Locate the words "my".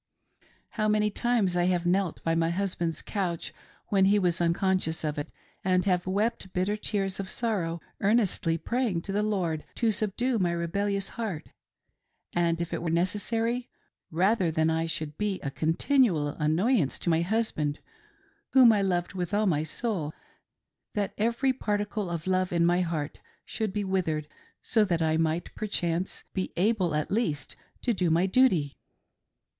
2.33-2.49, 10.39-10.53, 17.11-17.21, 19.45-19.61, 22.65-22.81, 28.09-28.25